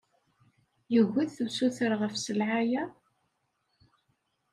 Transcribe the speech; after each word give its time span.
Yegget 0.93 1.35
ussuter 1.45 1.91
ɣef 2.01 2.13
sselɛa-a? 2.17 2.83